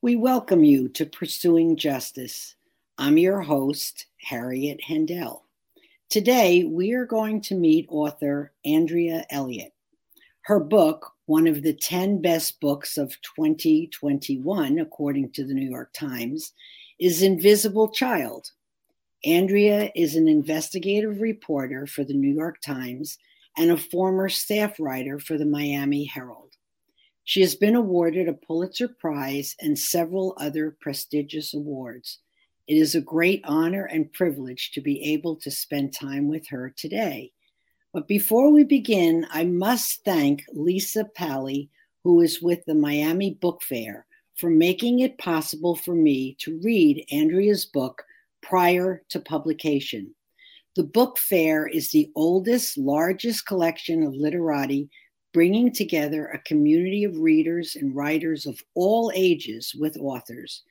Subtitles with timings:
[0.00, 2.54] We welcome you to Pursuing Justice.
[2.98, 5.42] I'm your host, Harriet Hendel.
[6.08, 9.74] Today, we are going to meet author Andrea Elliott.
[10.42, 15.92] Her book, one of the 10 best books of 2021, according to the New York
[15.92, 16.52] Times,
[17.00, 18.52] is Invisible Child.
[19.24, 23.18] Andrea is an investigative reporter for the New York Times
[23.56, 26.47] and a former staff writer for the Miami Herald.
[27.28, 32.20] She has been awarded a Pulitzer Prize and several other prestigious awards.
[32.66, 36.72] It is a great honor and privilege to be able to spend time with her
[36.74, 37.32] today.
[37.92, 41.68] But before we begin, I must thank Lisa Pally,
[42.02, 44.06] who is with the Miami Book Fair,
[44.38, 48.04] for making it possible for me to read Andrea's book
[48.40, 50.14] prior to publication.
[50.76, 54.88] The book fair is the oldest, largest collection of literati,
[55.32, 60.62] bringing together a community of readers and writers of all ages with authors.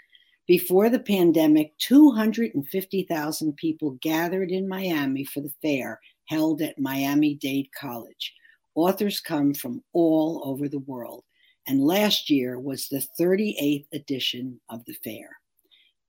[0.48, 7.70] Before the pandemic, 250,000 people gathered in Miami for the fair held at Miami Dade
[7.78, 8.34] College.
[8.76, 11.24] Authors come from all over the world,
[11.68, 15.30] and last year was the 38th edition of the fair.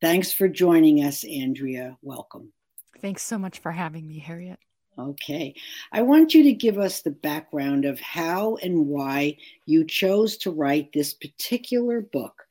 [0.01, 1.97] Thanks for joining us, Andrea.
[2.03, 2.53] Welcome.
[3.01, 4.59] Thanks so much for having me, Harriet.
[4.99, 5.55] Okay.
[5.93, 10.51] I want you to give us the background of how and why you chose to
[10.51, 12.47] write this particular book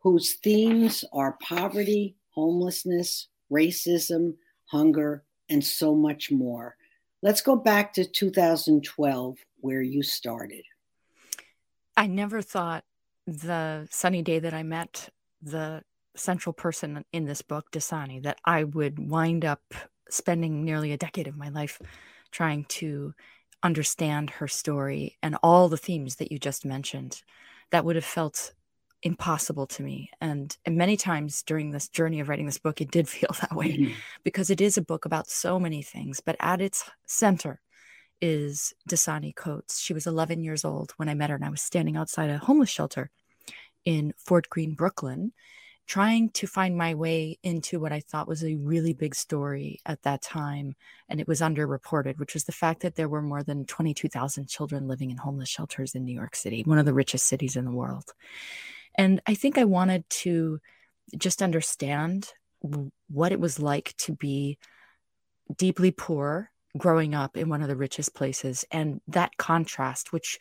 [0.00, 4.34] whose themes are poverty, homelessness, racism,
[4.66, 6.76] hunger, and so much more.
[7.22, 10.62] Let's go back to 2012, where you started.
[11.96, 12.84] I never thought
[13.26, 15.10] the sunny day that I met
[15.42, 15.82] the
[16.16, 19.62] central person in this book, Dasani, that I would wind up
[20.12, 21.80] spending nearly a decade of my life
[22.30, 23.14] trying to
[23.62, 27.22] understand her story and all the themes that you just mentioned.
[27.70, 28.52] That would have felt
[29.02, 30.10] impossible to me.
[30.20, 33.54] And, and many times during this journey of writing this book, it did feel that
[33.54, 33.92] way mm-hmm.
[34.24, 36.20] because it is a book about so many things.
[36.20, 37.60] But at its center
[38.20, 39.80] is Dasani Coates.
[39.80, 42.38] She was 11 years old when I met her, and I was standing outside a
[42.38, 43.10] homeless shelter
[43.84, 45.32] in Fort Greene, Brooklyn,
[45.90, 50.00] trying to find my way into what I thought was a really big story at
[50.04, 50.76] that time.
[51.08, 54.86] And it was underreported, which was the fact that there were more than 22,000 children
[54.86, 57.72] living in homeless shelters in New York City, one of the richest cities in the
[57.72, 58.04] world.
[58.94, 60.60] And I think I wanted to
[61.18, 62.34] just understand
[63.08, 64.58] what it was like to be
[65.56, 70.38] deeply poor growing up in one of the richest places and that contrast which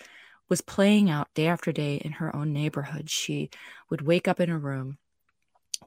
[0.47, 3.49] was playing out day after day in her own neighborhood she
[3.89, 4.99] would wake up in her room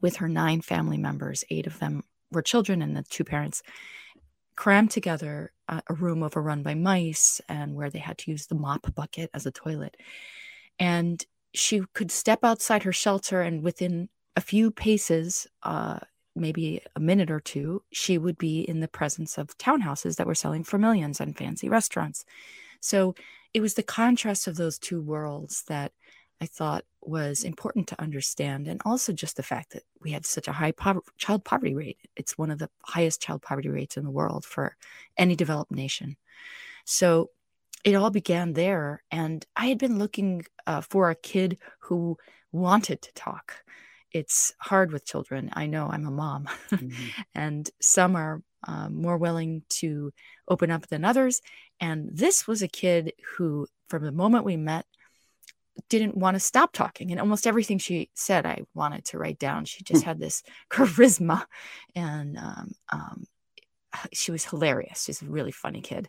[0.00, 3.62] with her nine family members eight of them were children and the two parents
[4.56, 8.54] crammed together uh, a room overrun by mice and where they had to use the
[8.54, 9.96] mop bucket as a toilet.
[10.78, 15.98] And she could step outside her shelter and within a few paces uh,
[16.34, 20.34] maybe a minute or two she would be in the presence of townhouses that were
[20.34, 22.24] selling for millions and fancy restaurants.
[22.80, 23.14] So
[23.54, 25.92] it was the contrast of those two worlds that
[26.42, 30.46] i thought was important to understand and also just the fact that we had such
[30.46, 34.04] a high po- child poverty rate it's one of the highest child poverty rates in
[34.04, 34.76] the world for
[35.16, 36.16] any developed nation
[36.84, 37.30] so
[37.84, 39.02] it all began there.
[39.10, 42.16] And I had been looking uh, for a kid who
[42.52, 43.54] wanted to talk.
[44.12, 45.50] It's hard with children.
[45.54, 47.22] I know I'm a mom, mm-hmm.
[47.34, 50.12] and some are uh, more willing to
[50.46, 51.40] open up than others.
[51.80, 54.86] And this was a kid who, from the moment we met,
[55.88, 57.10] didn't want to stop talking.
[57.10, 59.64] And almost everything she said, I wanted to write down.
[59.64, 60.08] She just hmm.
[60.08, 61.44] had this charisma,
[61.94, 63.24] and um, um,
[64.12, 65.04] she was hilarious.
[65.04, 66.08] She's a really funny kid.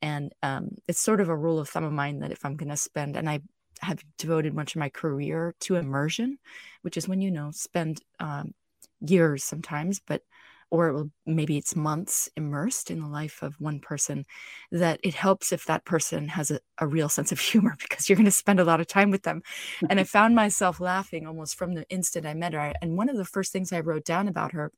[0.00, 2.70] And um, it's sort of a rule of thumb of mine that if I'm going
[2.70, 3.40] to spend, and I
[3.80, 6.38] have devoted much of my career to immersion,
[6.82, 8.52] which is when you know spend um,
[9.00, 10.22] years sometimes, but
[10.72, 14.24] or it will, maybe it's months immersed in the life of one person,
[14.70, 18.16] that it helps if that person has a, a real sense of humor because you're
[18.16, 19.42] going to spend a lot of time with them.
[19.90, 22.72] and I found myself laughing almost from the instant I met her.
[22.80, 24.72] And one of the first things I wrote down about her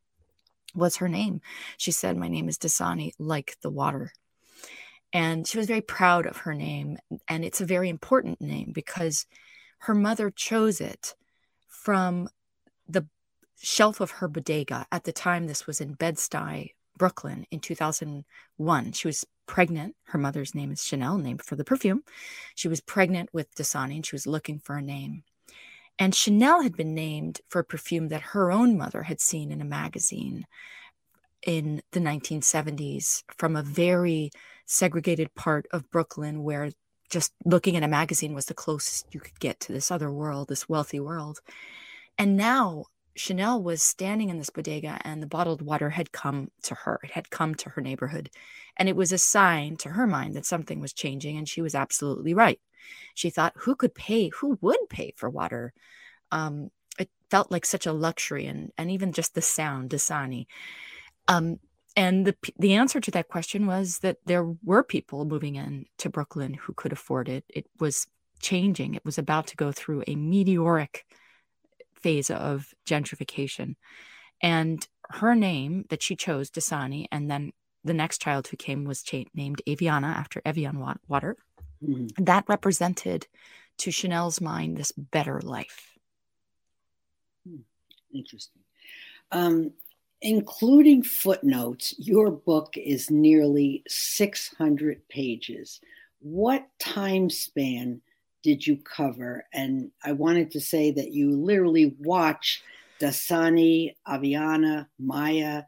[0.74, 1.40] was her name.
[1.76, 4.12] She said, My name is Dasani, like the water
[5.12, 6.98] and she was very proud of her name.
[7.28, 9.26] And it's a very important name because
[9.78, 11.14] her mother chose it
[11.68, 12.28] from
[13.60, 14.86] shelf of her bodega.
[14.92, 18.92] At the time, this was in Bed-Stuy, Brooklyn in 2001.
[18.92, 19.96] She was pregnant.
[20.04, 22.02] Her mother's name is Chanel, named for the perfume.
[22.54, 25.24] She was pregnant with Dasani and she was looking for a name.
[25.98, 29.60] And Chanel had been named for a perfume that her own mother had seen in
[29.60, 30.46] a magazine
[31.46, 34.30] in the 1970s from a very
[34.66, 36.70] segregated part of Brooklyn where
[37.10, 40.48] just looking at a magazine was the closest you could get to this other world,
[40.48, 41.40] this wealthy world.
[42.18, 46.74] And now Chanel was standing in this bodega and the bottled water had come to
[46.74, 47.00] her.
[47.04, 48.30] It had come to her neighborhood.
[48.76, 51.36] And it was a sign to her mind that something was changing.
[51.36, 52.60] And she was absolutely right.
[53.14, 54.28] She thought, who could pay?
[54.40, 55.72] Who would pay for water?
[56.32, 60.46] Um, it felt like such a luxury and, and even just the sound, Dasani.
[61.28, 61.60] Um,
[61.96, 66.10] and the, the answer to that question was that there were people moving in to
[66.10, 67.44] Brooklyn who could afford it.
[67.48, 68.08] It was
[68.40, 68.94] changing.
[68.94, 71.06] It was about to go through a meteoric
[72.04, 73.76] phase of gentrification.
[74.42, 77.52] And her name that she chose, Dasani, and then
[77.82, 80.78] the next child who came was cha- named Aviana after Evian
[81.08, 81.36] water.
[81.82, 82.24] Mm-hmm.
[82.24, 83.26] That represented
[83.78, 85.92] to Chanel's mind this better life.
[87.48, 87.62] Hmm.
[88.14, 88.62] Interesting.
[89.32, 89.72] Um,
[90.20, 95.80] including footnotes, your book is nearly 600 pages.
[96.20, 98.02] What time span
[98.44, 99.46] did you cover?
[99.52, 102.62] And I wanted to say that you literally watch
[103.00, 105.62] Dasani, Aviana, Maya,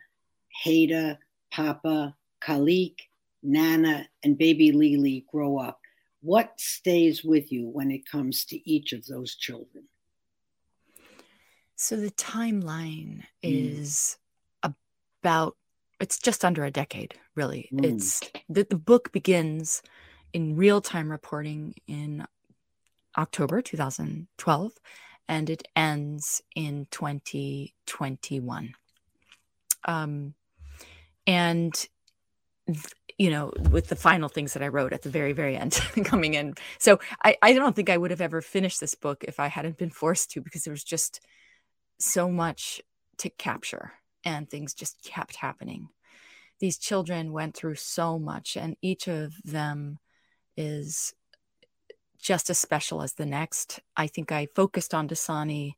[0.63, 1.19] Haida,
[1.51, 2.97] Papa, Khalik,
[3.43, 5.81] Nana, and baby Lily grow up.
[6.21, 9.85] What stays with you when it comes to each of those children?
[11.77, 13.23] So the timeline mm.
[13.43, 14.19] is
[14.63, 15.57] about
[15.99, 17.71] it's just under a decade, really.
[17.73, 17.85] Mm.
[17.85, 18.21] It's
[18.51, 19.83] the, the book begins
[20.35, 22.27] in real time reporting in
[23.17, 24.73] October 2012
[25.29, 28.75] and it ends in 2021.
[29.85, 30.35] Um,
[31.27, 31.75] and,
[32.67, 35.73] th- you know, with the final things that I wrote at the very, very end
[36.05, 36.55] coming in.
[36.79, 39.79] So I, I don't think I would have ever finished this book if I hadn't
[39.79, 41.21] been forced to, because there was just
[41.99, 42.81] so much
[43.19, 43.93] to capture
[44.25, 45.89] and things just kept happening.
[46.59, 49.99] These children went through so much, and each of them
[50.57, 51.15] is
[52.27, 53.79] just as special as the next.
[53.97, 55.75] I think I focused on Dasani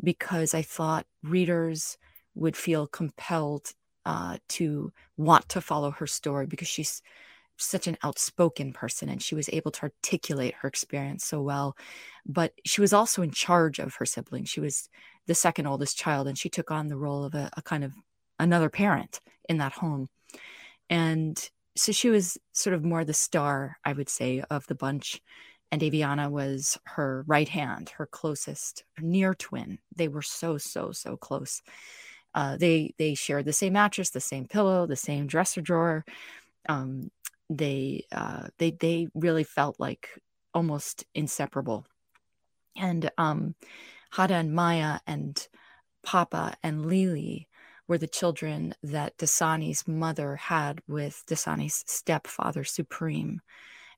[0.00, 1.98] because I thought readers
[2.36, 3.72] would feel compelled
[4.06, 7.02] uh, to want to follow her story because she's
[7.56, 11.76] such an outspoken person and she was able to articulate her experience so well.
[12.24, 14.48] But she was also in charge of her siblings.
[14.48, 14.88] She was
[15.26, 17.92] the second oldest child and she took on the role of a, a kind of
[18.38, 20.06] another parent in that home.
[20.88, 21.36] And
[21.74, 25.20] so she was sort of more the star, I would say, of the bunch
[25.72, 29.78] and Aviana was her right hand, her closest near twin.
[29.94, 31.62] They were so so so close.
[32.34, 36.04] Uh, they they shared the same mattress, the same pillow, the same dresser drawer.
[36.68, 37.10] Um,
[37.48, 40.08] they uh, they they really felt like
[40.54, 41.86] almost inseparable.
[42.76, 43.54] And um,
[44.12, 45.46] Hada and Maya and
[46.02, 47.48] Papa and Lily
[47.88, 53.40] were the children that Dasani's mother had with Dasani's stepfather Supreme.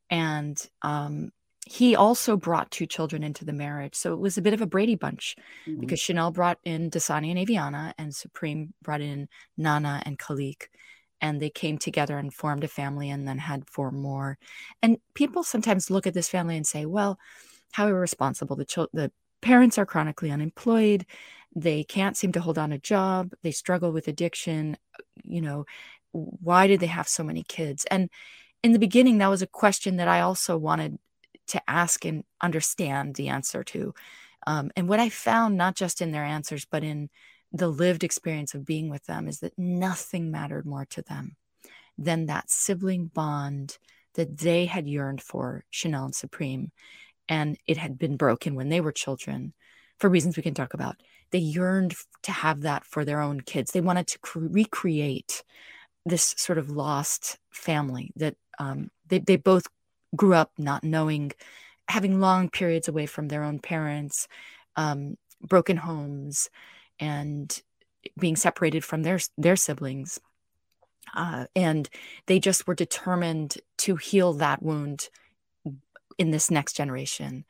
[0.09, 1.31] And um,
[1.67, 3.95] he also brought two children into the marriage.
[3.95, 5.37] So it was a bit of a Brady bunch
[5.67, 5.81] mm-hmm.
[5.81, 10.65] because Chanel brought in Dasani and Aviana, and Supreme brought in Nana and Khalik.
[11.21, 14.39] And they came together and formed a family and then had four more.
[14.83, 17.17] And people sometimes look at this family and say, well,
[17.71, 18.57] how irresponsible.
[18.57, 21.07] The, ch- the parents are chronically unemployed.
[21.55, 23.35] They can't seem to hold on a job.
[23.43, 24.77] They struggle with addiction.
[25.23, 25.67] You know,
[26.11, 27.85] why did they have so many kids?
[27.89, 28.11] And
[28.65, 30.99] in the beginning, that was a question that I also wanted
[31.49, 33.95] to ask and understand the answer to.
[34.47, 37.11] Um, and what I found, not just in their answers, but in
[37.53, 41.37] the lived experience of being with them, is that nothing mattered more to them
[41.99, 43.79] than that sibling bond
[44.15, 46.73] that they had yearned for, Chanel and Supreme.
[47.29, 49.55] And it had been broken when they were children
[49.99, 50.97] for reasons we can talk about.
[51.31, 51.95] They yearned
[52.25, 53.71] to have that for their own kids.
[53.71, 55.45] They wanted to cre- recreate
[56.05, 59.67] this sort of lost family that um, they, they both
[60.15, 61.33] grew up not knowing,
[61.89, 64.29] having long periods away from their own parents,
[64.77, 66.51] um, broken homes,
[67.01, 67.63] and
[68.19, 70.21] being separated from their their siblings.
[71.15, 71.89] Uh, and
[72.27, 75.09] they just were determined to heal that wound
[76.19, 77.45] in this next generation.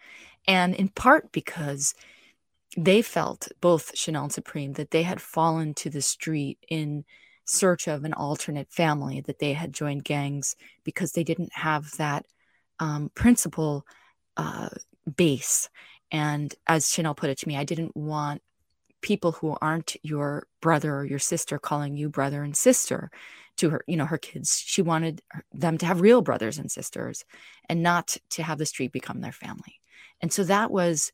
[0.48, 1.94] And in part because
[2.76, 7.04] they felt, both Chanel and Supreme, that they had fallen to the street in
[7.44, 12.24] search of an alternate family, that they had joined gangs because they didn't have that
[12.82, 13.86] um, principal
[14.36, 14.68] uh,
[15.16, 15.68] base.
[16.10, 18.42] And as Chanel put it to me, I didn't want
[19.00, 23.10] people who aren't your brother or your sister calling you brother and sister
[23.58, 24.60] to her, you know, her kids.
[24.66, 25.22] She wanted
[25.52, 27.24] them to have real brothers and sisters
[27.68, 29.80] and not to have the street become their family.
[30.20, 31.12] And so that was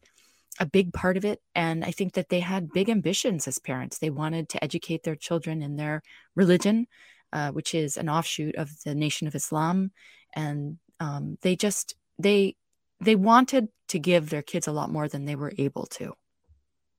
[0.58, 1.40] a big part of it.
[1.54, 3.98] And I think that they had big ambitions as parents.
[3.98, 6.02] They wanted to educate their children in their
[6.34, 6.86] religion,
[7.32, 9.92] uh, which is an offshoot of the Nation of Islam.
[10.34, 12.56] And um, they just they
[13.00, 16.12] they wanted to give their kids a lot more than they were able to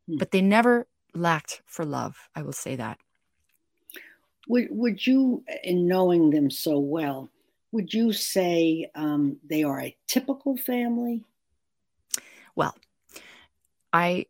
[0.08, 0.18] hmm.
[0.18, 2.16] but they never lacked for love.
[2.36, 3.00] I will say that.
[4.48, 7.30] Would, would you, in knowing them so well,
[7.72, 11.24] would you say um, they are a typical family?
[12.56, 12.76] Well,
[13.94, 14.26] I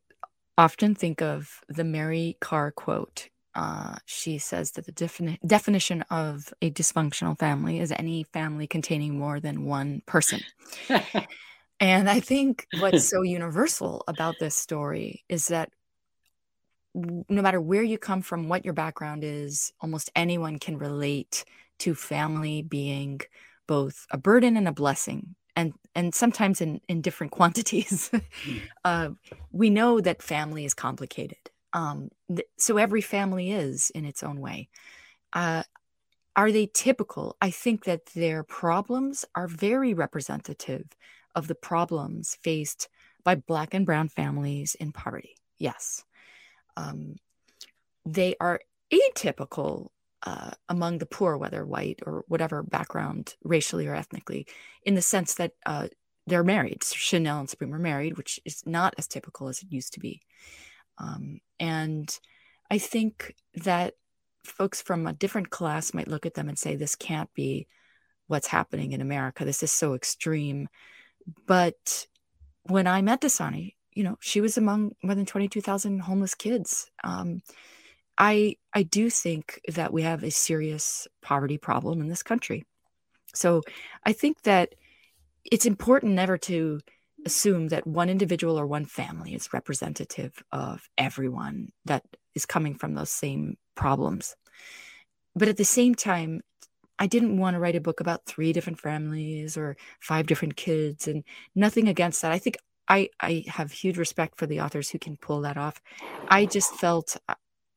[0.57, 3.29] often think of the Mary Karr quote.
[3.55, 9.17] Uh, she says that the defini- definition of a dysfunctional family is any family containing
[9.17, 10.39] more than one person.
[11.79, 15.71] and I think what's so universal about this story is that
[16.93, 21.45] no matter where you come from, what your background is, almost anyone can relate
[21.79, 23.21] to family being
[23.67, 28.61] both a burden and a blessing and and sometimes in in different quantities mm.
[28.85, 29.09] uh,
[29.51, 34.39] we know that family is complicated um, th- so every family is in its own
[34.39, 34.69] way
[35.33, 35.63] uh,
[36.35, 40.85] are they typical i think that their problems are very representative
[41.35, 42.89] of the problems faced
[43.23, 46.03] by black and brown families in poverty yes
[46.77, 47.15] um,
[48.05, 48.61] they are
[48.91, 49.89] atypical
[50.23, 54.47] uh, among the poor, whether white or whatever background, racially or ethnically,
[54.83, 55.87] in the sense that uh,
[56.27, 56.83] they're married.
[56.83, 60.21] Chanel and Supreme were married, which is not as typical as it used to be.
[60.99, 62.17] Um, and
[62.69, 63.95] I think that
[64.43, 67.67] folks from a different class might look at them and say, this can't be
[68.27, 69.45] what's happening in America.
[69.45, 70.69] This is so extreme.
[71.47, 72.07] But
[72.63, 76.89] when I met Dasani, you know, she was among more than 22,000 homeless kids.
[77.03, 77.41] Um,
[78.17, 82.65] I I do think that we have a serious poverty problem in this country.
[83.33, 83.63] So
[84.05, 84.75] I think that
[85.43, 86.81] it's important never to
[87.25, 92.03] assume that one individual or one family is representative of everyone that
[92.35, 94.35] is coming from those same problems.
[95.35, 96.41] But at the same time,
[96.97, 101.07] I didn't want to write a book about three different families or five different kids
[101.07, 101.23] and
[101.55, 102.31] nothing against that.
[102.31, 102.57] I think
[102.87, 105.81] I, I have huge respect for the authors who can pull that off.
[106.27, 107.15] I just felt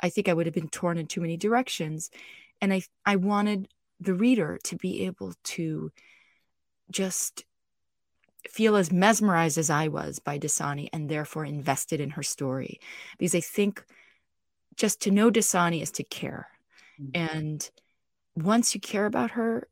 [0.03, 2.11] I think I would have been torn in too many directions.
[2.61, 3.69] And I, I wanted
[4.01, 5.93] the reader to be able to
[6.91, 7.45] just
[8.49, 12.81] feel as mesmerized as I was by Dasani and therefore invested in her story.
[13.19, 13.85] Because I think
[14.77, 16.49] just to know Dasani is to care.
[17.01, 17.37] Mm-hmm.
[17.39, 17.71] And
[18.35, 19.69] once you care about her,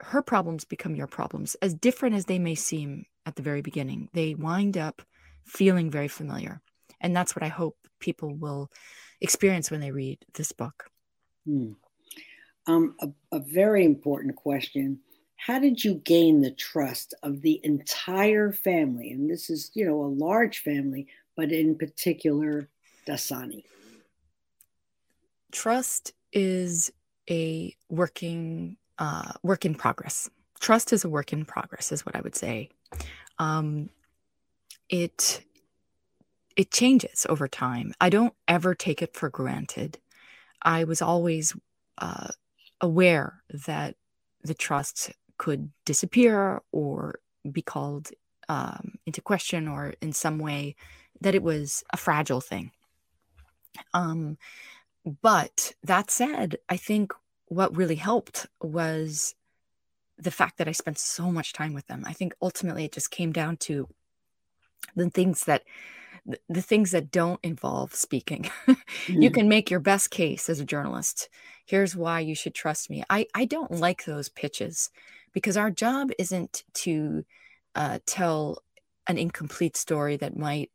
[0.00, 4.08] her problems become your problems, as different as they may seem at the very beginning.
[4.12, 5.02] They wind up
[5.44, 6.60] feeling very familiar.
[7.00, 8.70] And that's what I hope people will
[9.20, 10.90] experience when they read this book?
[11.46, 11.72] Hmm.
[12.66, 15.00] Um, a, a very important question.
[15.36, 19.10] How did you gain the trust of the entire family?
[19.10, 22.68] And this is, you know, a large family, but in particular,
[23.06, 23.64] Dasani.
[25.52, 26.92] Trust is
[27.30, 30.28] a working uh, work in progress.
[30.60, 32.70] Trust is a work in progress, is what I would say.
[33.38, 33.90] Um,
[34.88, 35.44] it
[36.56, 37.92] it changes over time.
[38.00, 39.98] I don't ever take it for granted.
[40.62, 41.54] I was always
[41.98, 42.28] uh,
[42.80, 43.96] aware that
[44.42, 48.10] the trust could disappear or be called
[48.48, 50.76] um, into question or in some way
[51.20, 52.70] that it was a fragile thing.
[53.94, 54.38] Um,
[55.22, 57.12] but that said, I think
[57.46, 59.34] what really helped was
[60.18, 62.04] the fact that I spent so much time with them.
[62.06, 63.88] I think ultimately it just came down to
[64.94, 65.62] the things that
[66.48, 68.50] the, things that don't involve speaking.
[68.66, 69.22] mm-hmm.
[69.22, 71.28] You can make your best case as a journalist.
[71.64, 73.02] Here's why you should trust me.
[73.08, 74.90] I, I don't like those pitches
[75.32, 77.24] because our job isn't to
[77.74, 78.62] uh, tell
[79.06, 80.70] an incomplete story that might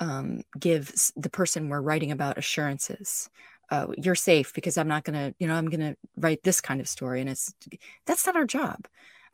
[0.00, 3.30] um, give the person we're writing about assurances.
[3.70, 6.60] Uh, you're safe because I'm not going to, you know, I'm going to write this
[6.60, 7.20] kind of story.
[7.20, 7.54] And it's
[8.04, 8.86] that's not our job.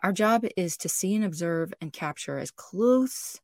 [0.03, 3.41] Our job is to see and observe and capture as close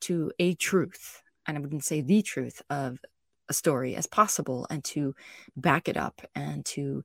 [0.00, 3.00] to a truth and I wouldn't say the truth of
[3.48, 5.14] a story as possible and to
[5.56, 7.02] back it up and to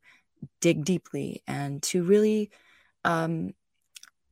[0.59, 2.51] dig deeply and to really
[3.05, 3.53] um,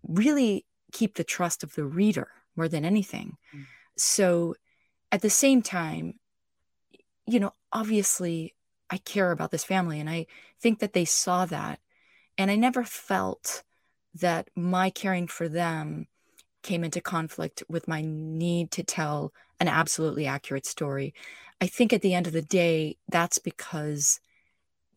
[0.08, 2.28] really keep the trust of the reader
[2.58, 3.66] more than anything mm.
[3.98, 4.54] so
[5.12, 6.16] at the same time
[7.26, 8.54] you know obviously
[8.90, 10.26] i care about this family and i
[10.60, 11.80] think that they saw that
[12.38, 13.64] and i never felt
[14.14, 16.08] that my caring for them
[16.62, 21.14] came into conflict with my need to tell an absolutely accurate story.
[21.62, 24.20] I think at the end of the day, that's because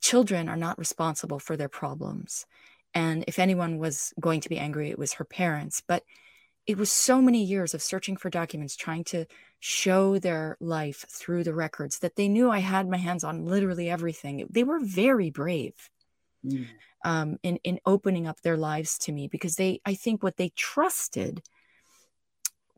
[0.00, 2.46] children are not responsible for their problems.
[2.94, 5.82] And if anyone was going to be angry, it was her parents.
[5.86, 6.02] But
[6.66, 9.26] it was so many years of searching for documents, trying to
[9.60, 13.90] show their life through the records that they knew I had my hands on literally
[13.90, 14.46] everything.
[14.48, 15.74] They were very brave.
[16.44, 16.66] Mm.
[17.06, 20.52] Um, in in opening up their lives to me because they I think what they
[20.56, 21.42] trusted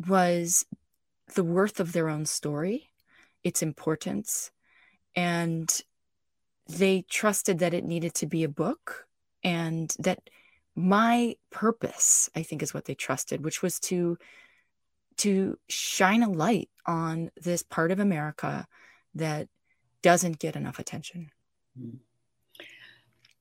[0.09, 0.64] was
[1.35, 2.90] the worth of their own story.
[3.45, 4.50] its importance.
[5.14, 5.71] And
[6.68, 9.06] they trusted that it needed to be a book
[9.45, 10.18] and that
[10.75, 14.18] my purpose, I think, is what they trusted, which was to
[15.18, 18.66] to shine a light on this part of America
[19.14, 19.49] that
[20.02, 21.30] doesn't get enough attention.
[21.78, 21.97] Hmm.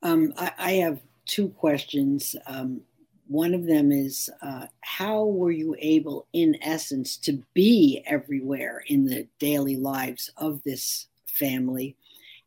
[0.02, 2.36] Um, I, I, have two questions.
[2.46, 2.82] Um,
[3.28, 9.06] one of them is uh, how were you able, in essence, to be everywhere in
[9.06, 11.96] the daily lives of this family?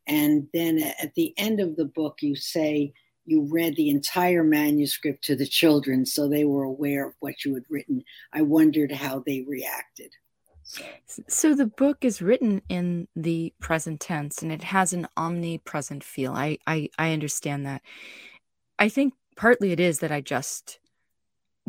[0.06, 2.92] And then at the end of the book, you say
[3.26, 7.54] you read the entire manuscript to the children so they were aware of what you
[7.54, 8.02] had written.
[8.32, 10.12] I wondered how they reacted.
[11.28, 16.32] So the book is written in the present tense and it has an omnipresent feel.
[16.32, 17.82] I I, I understand that.
[18.78, 20.78] I think partly it is that I just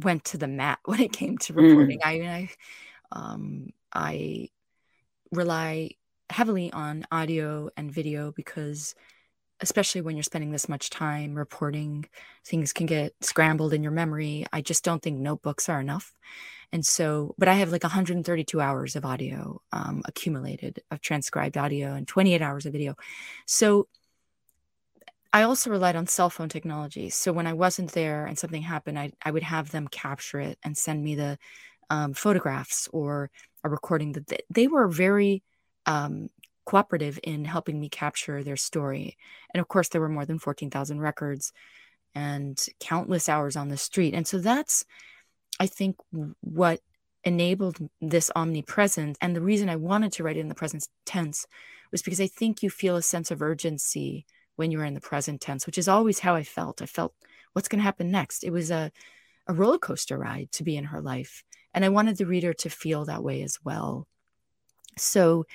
[0.03, 1.99] went to the mat when it came to reporting.
[1.99, 2.05] Mm.
[2.05, 2.49] I I
[3.17, 4.49] um I
[5.31, 5.91] rely
[6.29, 8.93] heavily on audio and video because
[9.61, 12.05] especially when you're spending this much time reporting
[12.45, 16.13] things can get scrambled in your memory i just don't think notebooks are enough
[16.71, 21.93] and so but i have like 132 hours of audio um, accumulated of transcribed audio
[21.93, 22.95] and 28 hours of video
[23.47, 23.87] so
[25.33, 28.97] i also relied on cell phone technology so when i wasn't there and something happened
[28.97, 31.37] i, I would have them capture it and send me the
[31.89, 33.31] um, photographs or
[33.63, 35.43] a recording that they, they were very
[35.85, 36.29] um,
[36.65, 39.17] cooperative in helping me capture their story.
[39.53, 41.51] And of course, there were more than 14,000 records
[42.13, 44.13] and countless hours on the street.
[44.13, 44.85] And so that's,
[45.59, 45.95] I think,
[46.41, 46.79] what
[47.23, 49.17] enabled this omnipresence.
[49.19, 51.47] And the reason I wanted to write it in the present tense
[51.91, 54.27] was because I think you feel a sense of urgency
[54.59, 56.81] when you're in the present tense, which is always how I felt.
[56.81, 57.13] I felt,
[57.53, 58.43] what's going to happen next?
[58.43, 58.91] It was a,
[59.47, 61.45] a roller coaster ride to be in her life.
[61.73, 64.05] And I wanted the reader to feel that way as well.
[64.97, 65.45] So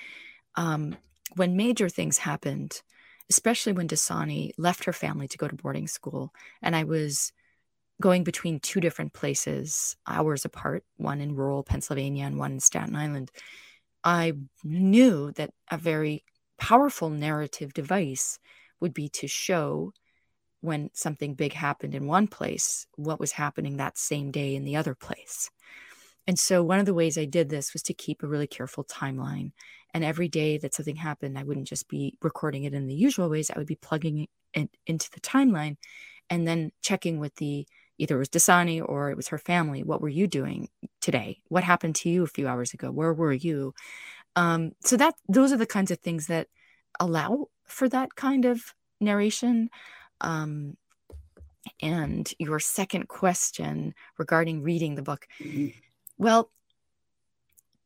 [0.54, 0.96] um,
[1.36, 2.80] when major things happened,
[3.28, 7.30] especially when Dasani left her family to go to boarding school, and I was
[8.00, 12.96] going between two different places, hours apart, one in rural Pennsylvania and one in Staten
[12.96, 13.30] Island,
[14.02, 16.24] I knew that a very
[16.56, 18.38] powerful narrative device
[18.80, 19.92] would be to show
[20.60, 24.76] when something big happened in one place, what was happening that same day in the
[24.76, 25.50] other place.
[26.26, 28.84] And so, one of the ways I did this was to keep a really careful
[28.84, 29.52] timeline
[29.94, 33.30] and every day that something happened, I wouldn't just be recording it in the usual
[33.30, 33.48] ways.
[33.48, 35.76] I would be plugging it into the timeline
[36.28, 39.84] and then checking with the either it was Dasani or it was her family.
[39.84, 40.68] What were you doing
[41.00, 41.38] today?
[41.46, 42.90] What happened to you a few hours ago?
[42.90, 43.72] Where were you?
[44.34, 46.48] Um, so that those are the kinds of things that
[46.98, 49.70] allow for that kind of narration.
[50.20, 50.76] Um,
[51.80, 55.26] and your second question regarding reading the book.
[55.40, 55.68] Mm-hmm.
[56.18, 56.50] Well,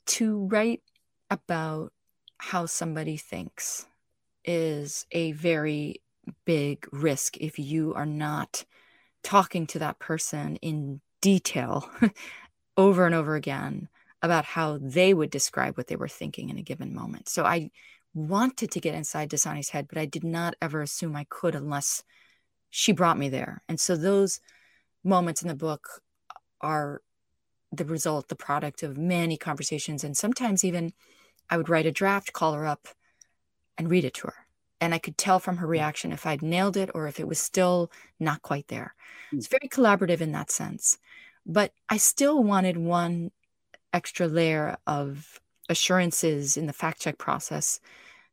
[0.06, 0.82] to write
[1.30, 1.92] about
[2.38, 3.86] how somebody thinks
[4.44, 6.02] is a very
[6.44, 8.64] big risk if you are not
[9.22, 11.90] talking to that person in detail
[12.76, 13.88] over and over again
[14.22, 17.28] about how they would describe what they were thinking in a given moment.
[17.28, 17.70] So I
[18.14, 22.02] wanted to get inside Dasani's head, but I did not ever assume I could unless
[22.70, 23.62] she brought me there.
[23.68, 24.40] And so those
[25.04, 26.02] moments in the book
[26.60, 27.00] are
[27.70, 30.92] the result, the product of many conversations and sometimes even
[31.50, 32.88] I would write a draft, call her up,
[33.76, 34.34] and read it to her.
[34.80, 35.70] And I could tell from her mm.
[35.70, 37.90] reaction if I'd nailed it or if it was still
[38.20, 38.94] not quite there.
[39.32, 39.38] Mm.
[39.38, 40.98] It's very collaborative in that sense.
[41.46, 43.30] But I still wanted one
[43.92, 47.80] extra layer of assurances in the fact check process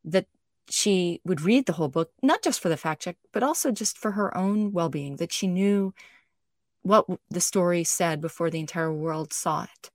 [0.04, 0.26] that
[0.68, 3.96] she would read the whole book, not just for the fact check, but also just
[3.96, 5.94] for her own well being, that she knew
[6.82, 9.90] what the story said before the entire world saw it.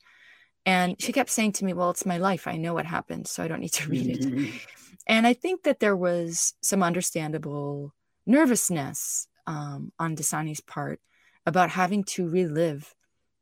[0.65, 2.47] And she kept saying to me, Well, it's my life.
[2.47, 4.53] I know what happened, so I don't need to read it.
[5.07, 7.93] And I think that there was some understandable
[8.25, 10.99] nervousness um, on Dasani's part
[11.45, 12.93] about having to relive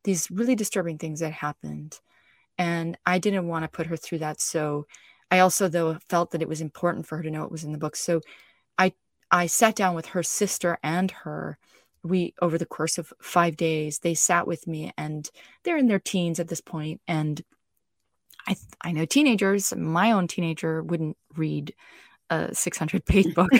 [0.03, 1.99] these really disturbing things that happened.
[2.59, 4.41] And I didn't want to put her through that.
[4.41, 4.85] So
[5.31, 7.71] I also, though, felt that it was important for her to know what was in
[7.71, 7.95] the book.
[7.95, 8.21] So
[8.77, 8.93] I
[9.31, 11.57] I sat down with her sister and her
[12.03, 15.29] we over the course of five days they sat with me and
[15.63, 17.43] they're in their teens at this point and
[18.47, 21.73] i i know teenagers my own teenager wouldn't read
[22.29, 23.51] a 600 page book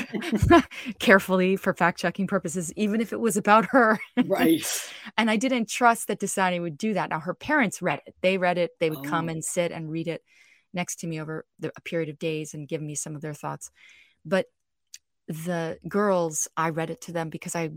[1.00, 4.00] carefully for fact checking purposes even if it was about her.
[4.26, 4.66] Right.
[5.18, 7.10] And i didn't trust that Dasani would do that.
[7.10, 8.16] Now her parents read it.
[8.22, 8.72] They read it.
[8.80, 9.10] They would oh.
[9.10, 10.24] come and sit and read it
[10.74, 13.34] next to me over the, a period of days and give me some of their
[13.34, 13.72] thoughts.
[14.26, 14.46] But
[15.28, 17.70] the girls i read it to them because i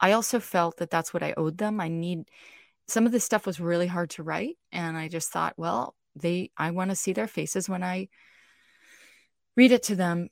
[0.00, 1.80] I also felt that that's what I owed them.
[1.80, 2.28] I need
[2.86, 6.50] some of this stuff was really hard to write and I just thought, well, they
[6.56, 8.08] I want to see their faces when I
[9.56, 10.28] read it to them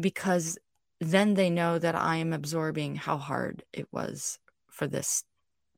[0.00, 0.58] because
[1.00, 5.24] then they know that I am absorbing how hard it was for this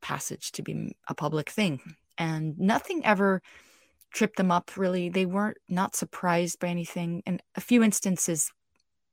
[0.00, 1.80] passage to be a public thing.
[2.18, 3.42] And nothing ever
[4.12, 5.08] tripped them up really.
[5.08, 7.22] They weren't not surprised by anything.
[7.26, 8.52] In a few instances,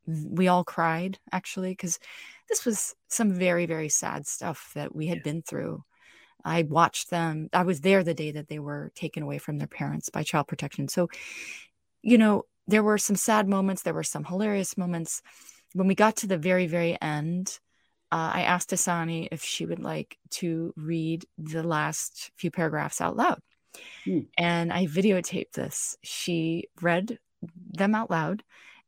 [0.06, 1.98] we all cried actually, because
[2.50, 5.24] this was some very, very sad stuff that we had yeah.
[5.24, 5.84] been through.
[6.44, 7.50] I watched them.
[7.54, 10.48] I was there the day that they were taken away from their parents by child
[10.48, 10.88] protection.
[10.88, 11.08] So,
[12.02, 15.22] you know, there were some sad moments, there were some hilarious moments.
[15.74, 17.60] When we got to the very, very end,
[18.12, 23.16] uh, I asked Dasani if she would like to read the last few paragraphs out
[23.16, 23.40] loud.
[24.04, 24.22] Hmm.
[24.38, 25.98] And I videotaped this.
[26.02, 27.20] She read
[27.72, 28.44] them out loud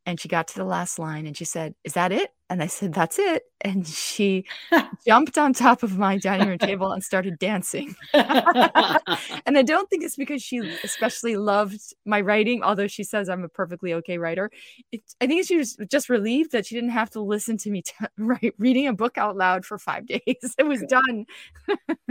[0.06, 2.32] and she got to the last line and she said, Is that it?
[2.50, 3.44] And I said, That's it.
[3.62, 4.46] And she
[5.08, 7.96] jumped on top of my dining room table and started dancing.
[8.14, 13.44] and I don't think it's because she especially loved my writing, although she says I'm
[13.44, 14.52] a perfectly okay writer.
[14.92, 17.84] It, I think she was just relieved that she didn't have to listen to me
[17.84, 20.22] t- write, reading a book out loud for five days.
[20.28, 21.26] It was done.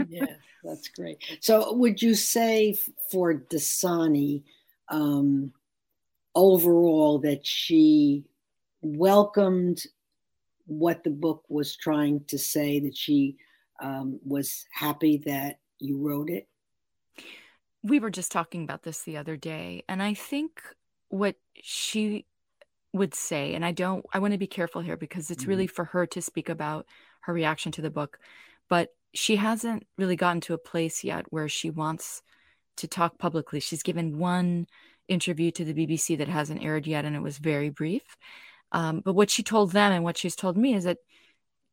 [0.07, 0.25] yeah,
[0.63, 1.17] that's great.
[1.41, 2.77] So, would you say
[3.11, 4.43] for Dasani,
[4.89, 5.53] um,
[6.35, 8.23] overall that she
[8.81, 9.83] welcomed
[10.65, 13.37] what the book was trying to say, that she
[13.81, 16.47] um, was happy that you wrote it?
[17.83, 20.61] We were just talking about this the other day, and I think
[21.09, 22.25] what she
[22.93, 25.49] would say, and I don't, I want to be careful here because it's mm-hmm.
[25.49, 26.85] really for her to speak about
[27.21, 28.19] her reaction to the book,
[28.69, 32.21] but she hasn't really gotten to a place yet where she wants
[32.77, 33.59] to talk publicly.
[33.59, 34.67] She's given one
[35.07, 38.03] interview to the BBC that hasn't aired yet, and it was very brief.
[38.71, 40.97] Um, but what she told them and what she's told me is that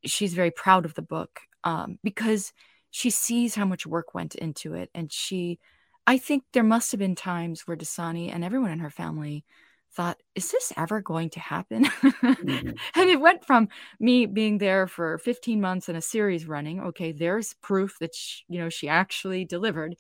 [0.05, 2.53] she's very proud of the book um, because
[2.91, 4.91] she sees how much work went into it.
[4.95, 5.59] And she,
[6.07, 9.45] I think there must have been times where Dasani and everyone in her family
[9.93, 11.85] thought, is this ever going to happen?
[11.85, 12.71] mm-hmm.
[13.01, 16.81] And it went from me being there for 15 months and a series running.
[16.81, 19.97] Okay, there's proof that, she, you know, she actually delivered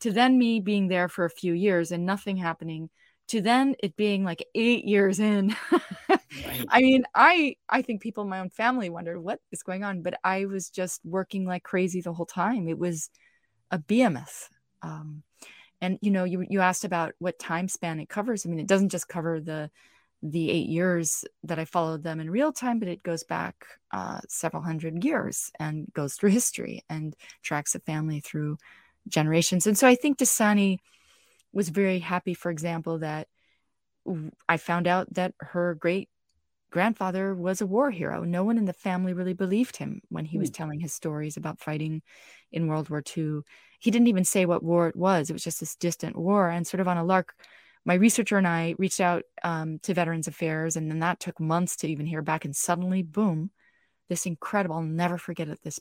[0.00, 2.90] to then me being there for a few years and nothing happening
[3.28, 5.54] to then it being like eight years in.
[6.10, 6.66] Right.
[6.68, 10.02] i mean i i think people in my own family wondered what is going on
[10.02, 12.68] but i was just working like crazy the whole time.
[12.68, 13.10] It was
[13.70, 14.48] a behemoth
[14.82, 15.22] um,
[15.80, 18.46] and you know you, you asked about what time span it covers.
[18.46, 19.70] I mean it doesn't just cover the
[20.22, 24.18] the eight years that i followed them in real time but it goes back uh,
[24.28, 28.56] several hundred years and goes through history and tracks a family through
[29.08, 29.66] generations.
[29.66, 30.78] And so I think Dasani
[31.52, 33.28] was very happy, for example, that
[34.48, 36.08] I found out that her great
[36.70, 38.24] grandfather was a war hero.
[38.24, 40.54] No one in the family really believed him when he was hmm.
[40.54, 42.02] telling his stories about fighting
[42.52, 43.40] in World War II.
[43.78, 46.48] He didn't even say what war it was, it was just this distant war.
[46.48, 47.34] And sort of on a lark,
[47.84, 51.76] my researcher and I reached out um, to Veterans Affairs, and then that took months
[51.76, 52.44] to even hear back.
[52.44, 53.50] And suddenly, boom,
[54.08, 55.80] this incredible, I'll never forget it, this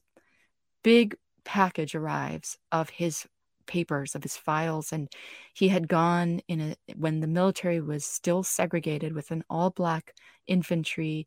[0.83, 3.25] big package arrives of his
[3.65, 5.09] papers of his files and
[5.53, 10.13] he had gone in a when the military was still segregated with an all black
[10.47, 11.25] infantry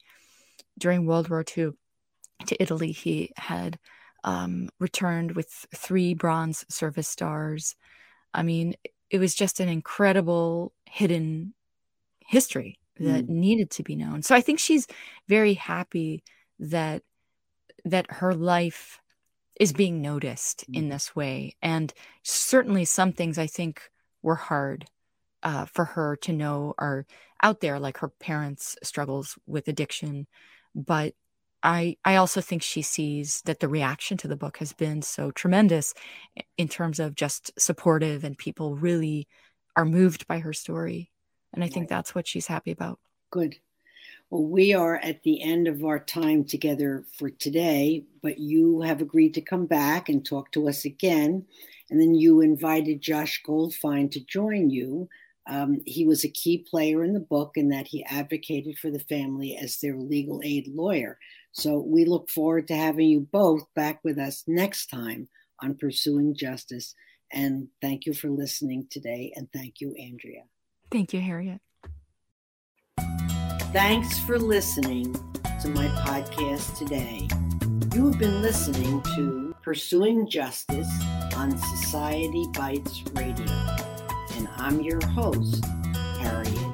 [0.79, 1.71] during world war ii
[2.47, 3.79] to italy he had
[4.25, 7.75] um, returned with three bronze service stars
[8.35, 8.75] i mean
[9.11, 11.55] it was just an incredible hidden
[12.27, 13.29] history that mm.
[13.29, 14.87] needed to be known so i think she's
[15.29, 16.23] very happy
[16.59, 17.03] that
[17.85, 19.01] that her life
[19.59, 20.91] is being noticed in mm-hmm.
[20.91, 21.57] this way.
[21.63, 21.93] And
[22.23, 23.83] certainly some things I think
[24.23, 24.87] were hard
[25.43, 27.07] uh, for her to know are
[27.43, 30.27] out there, like her parents' struggles with addiction.
[30.75, 31.15] But
[31.63, 35.31] I I also think she sees that the reaction to the book has been so
[35.31, 35.95] tremendous
[36.57, 39.27] in terms of just supportive and people really
[39.77, 41.11] are moved by her story.
[41.53, 43.01] And I think that's what she's happy about.
[43.31, 43.57] Good.
[44.31, 49.01] Well, we are at the end of our time together for today, but you have
[49.01, 51.47] agreed to come back and talk to us again.
[51.89, 55.09] And then you invited Josh Goldfein to join you.
[55.49, 59.01] Um, he was a key player in the book in that he advocated for the
[59.01, 61.19] family as their legal aid lawyer.
[61.53, 65.29] So we look forward to having you both back with us next time
[65.63, 66.95] on Pursuing Justice.
[67.33, 69.33] And thank you for listening today.
[69.35, 70.43] And thank you, Andrea.
[70.91, 71.63] Thank you, Harriet.
[73.73, 75.13] Thanks for listening
[75.61, 77.29] to my podcast today.
[77.95, 80.89] You have been listening to Pursuing Justice
[81.37, 83.77] on Society Bites Radio,
[84.37, 85.67] and I'm your host,
[86.19, 86.68] Harriet